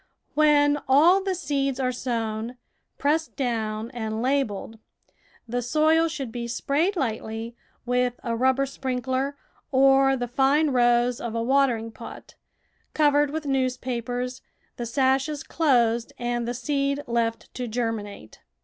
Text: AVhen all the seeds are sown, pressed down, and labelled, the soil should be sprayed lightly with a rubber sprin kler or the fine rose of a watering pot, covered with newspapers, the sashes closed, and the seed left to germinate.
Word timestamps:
AVhen 0.35 0.81
all 0.87 1.21
the 1.23 1.35
seeds 1.35 1.79
are 1.79 1.91
sown, 1.91 2.57
pressed 2.97 3.35
down, 3.35 3.91
and 3.91 4.19
labelled, 4.19 4.79
the 5.47 5.61
soil 5.61 6.07
should 6.07 6.31
be 6.31 6.47
sprayed 6.47 6.95
lightly 6.95 7.55
with 7.85 8.19
a 8.23 8.35
rubber 8.35 8.65
sprin 8.65 9.03
kler 9.03 9.35
or 9.71 10.17
the 10.17 10.27
fine 10.27 10.71
rose 10.71 11.21
of 11.21 11.35
a 11.35 11.43
watering 11.43 11.91
pot, 11.91 12.33
covered 12.95 13.29
with 13.29 13.45
newspapers, 13.45 14.41
the 14.75 14.87
sashes 14.87 15.43
closed, 15.43 16.13
and 16.17 16.47
the 16.47 16.55
seed 16.55 17.03
left 17.05 17.53
to 17.53 17.67
germinate. 17.67 18.39